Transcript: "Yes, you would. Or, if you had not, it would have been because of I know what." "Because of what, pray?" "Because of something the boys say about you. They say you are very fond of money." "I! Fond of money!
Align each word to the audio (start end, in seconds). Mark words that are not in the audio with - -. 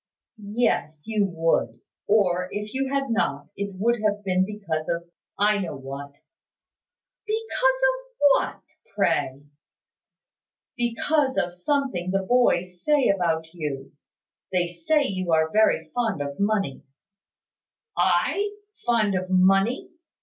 "Yes, 0.55 1.03
you 1.05 1.27
would. 1.27 1.79
Or, 2.07 2.49
if 2.51 2.73
you 2.73 2.91
had 2.91 3.11
not, 3.11 3.49
it 3.55 3.75
would 3.75 4.01
have 4.01 4.23
been 4.23 4.43
because 4.43 4.89
of 4.89 5.07
I 5.37 5.59
know 5.59 5.75
what." 5.75 6.15
"Because 7.27 7.61
of 7.85 8.05
what, 8.31 8.61
pray?" 8.95 9.43
"Because 10.75 11.37
of 11.37 11.53
something 11.53 12.09
the 12.09 12.23
boys 12.23 12.81
say 12.83 13.09
about 13.13 13.53
you. 13.53 13.91
They 14.51 14.69
say 14.69 15.03
you 15.03 15.33
are 15.33 15.51
very 15.51 15.91
fond 15.93 16.19
of 16.19 16.39
money." 16.39 16.81
"I! 17.95 18.55
Fond 18.87 19.13
of 19.13 19.29
money! 19.29 19.91